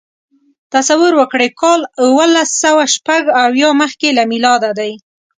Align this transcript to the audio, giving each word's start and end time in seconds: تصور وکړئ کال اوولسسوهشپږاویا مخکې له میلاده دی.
تصور 0.73 1.13
وکړئ 1.19 1.49
کال 1.61 1.81
اوولسسوهشپږاویا 2.05 3.69
مخکې 3.81 4.09
له 4.17 4.23
میلاده 4.31 4.71
دی. 4.79 4.91